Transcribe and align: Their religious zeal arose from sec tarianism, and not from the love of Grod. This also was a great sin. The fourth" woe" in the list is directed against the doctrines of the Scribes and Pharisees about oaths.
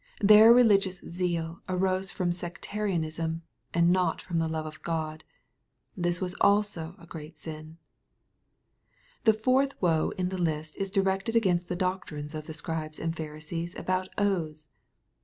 Their 0.21 0.51
religious 0.51 0.97
zeal 1.07 1.61
arose 1.69 2.09
from 2.09 2.31
sec 2.31 2.59
tarianism, 2.59 3.41
and 3.71 3.91
not 3.91 4.19
from 4.19 4.39
the 4.39 4.47
love 4.47 4.65
of 4.65 4.81
Grod. 4.81 5.21
This 5.95 6.23
also 6.41 6.87
was 6.97 7.03
a 7.03 7.05
great 7.05 7.37
sin. 7.37 7.77
The 9.25 9.33
fourth" 9.33 9.79
woe" 9.79 10.09
in 10.17 10.29
the 10.29 10.39
list 10.41 10.75
is 10.75 10.89
directed 10.89 11.35
against 11.35 11.69
the 11.69 11.75
doctrines 11.75 12.33
of 12.33 12.47
the 12.47 12.55
Scribes 12.55 12.97
and 12.97 13.15
Pharisees 13.15 13.75
about 13.75 14.09
oaths. 14.17 14.69